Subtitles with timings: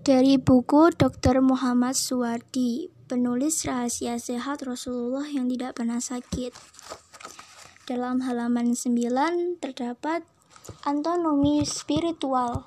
[0.00, 1.44] Dari buku Dr.
[1.44, 6.56] Muhammad Suwardi, penulis rahasia sehat Rasulullah yang tidak pernah sakit.
[7.84, 8.96] Dalam halaman 9
[9.60, 10.24] terdapat
[10.88, 12.64] antonomi spiritual.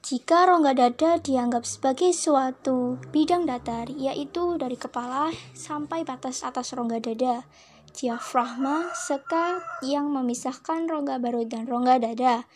[0.00, 6.96] Jika rongga dada dianggap sebagai suatu bidang datar, yaitu dari kepala sampai batas atas rongga
[6.96, 7.44] dada,
[7.92, 12.48] diafragma, sekat yang memisahkan rongga baru dan rongga dada,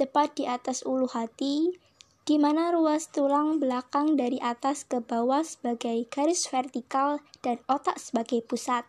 [0.00, 1.84] tepat di atas ulu hati,
[2.24, 8.40] di mana ruas tulang belakang dari atas ke bawah sebagai garis vertikal dan otak sebagai
[8.40, 8.88] pusat.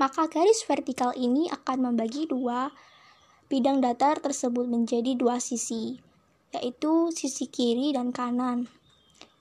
[0.00, 2.72] Maka garis vertikal ini akan membagi dua
[3.52, 6.00] bidang datar tersebut menjadi dua sisi,
[6.56, 8.64] yaitu sisi kiri dan kanan.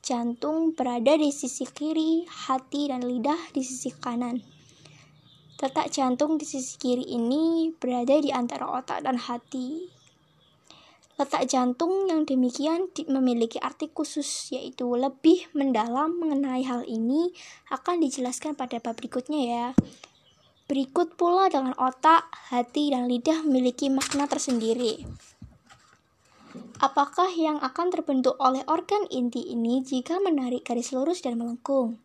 [0.03, 4.43] Jantung berada di sisi kiri, hati dan lidah di sisi kanan.
[5.59, 9.98] Letak jantung di sisi kiri ini berada di antara otak dan hati.
[11.19, 17.35] Letak jantung yang demikian memiliki arti khusus, yaitu lebih mendalam mengenai hal ini
[17.67, 19.66] akan dijelaskan pada bab berikutnya ya.
[20.71, 25.03] Berikut pula dengan otak, hati, dan lidah memiliki makna tersendiri.
[26.79, 31.99] Apakah yang akan terbentuk oleh organ inti ini jika menarik garis lurus dan melengkung?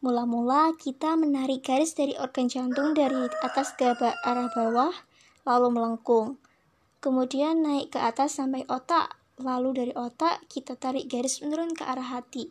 [0.00, 3.92] Mula-mula kita menarik garis dari organ jantung dari atas ke
[4.24, 4.94] arah bawah,
[5.44, 6.40] lalu melengkung
[6.98, 9.18] kemudian naik ke atas sampai otak.
[9.38, 12.50] Lalu dari otak kita tarik garis menurun ke arah hati.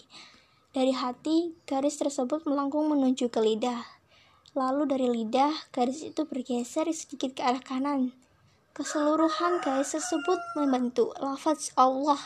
[0.71, 3.83] Dari hati, garis tersebut melengkung menuju ke lidah.
[4.55, 8.15] Lalu dari lidah, garis itu bergeser sedikit ke arah kanan.
[8.71, 12.21] Keseluruhan garis tersebut membentuk lafaz Allah.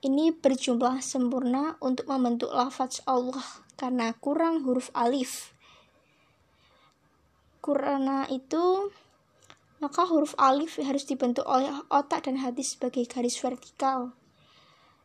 [0.00, 3.44] Ini berjumlah sempurna untuk membentuk lafaz Allah
[3.80, 5.56] karena kurang huruf alif.
[7.62, 8.90] Karena itu
[9.80, 14.12] maka huruf alif harus dibentuk oleh otak dan hati sebagai garis vertikal.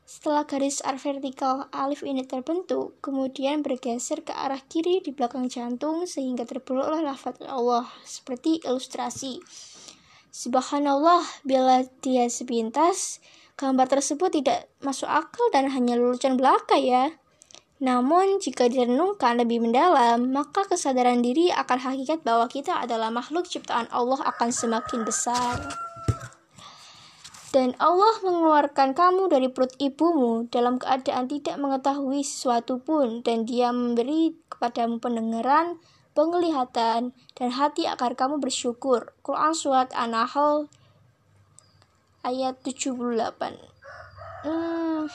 [0.06, 6.46] Setelah garis vertikal alif ini terbentuk, kemudian bergeser ke arah kiri di belakang jantung sehingga
[6.46, 9.42] terbentuklah lafaz Allah seperti ilustrasi.
[10.30, 13.24] Subhanallah, bila dia sepintas,
[13.58, 17.16] gambar tersebut tidak masuk akal dan hanya lulusan belaka ya.
[17.84, 23.92] Namun, jika direnungkan lebih mendalam, maka kesadaran diri akan hakikat bahwa kita adalah makhluk ciptaan
[23.92, 25.60] Allah akan semakin besar.
[27.52, 33.76] Dan Allah mengeluarkan kamu dari perut ibumu dalam keadaan tidak mengetahui sesuatu pun, dan Dia
[33.76, 35.80] memberi kepadamu pendengaran,
[36.16, 39.16] penglihatan, dan hati agar kamu bersyukur.
[39.20, 40.72] Quran Surat An-Nahl
[42.24, 43.56] ayat 78.
[44.48, 45.08] Hmm.